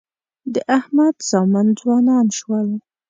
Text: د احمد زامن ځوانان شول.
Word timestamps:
د 0.53 0.55
احمد 0.77 1.15
زامن 1.29 1.67
ځوانان 1.79 2.25
شول. 2.37 2.69